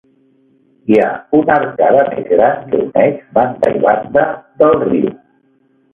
[0.93, 4.25] Hi ha una arcada més gran que uneix banda i banda
[4.63, 5.13] del riu.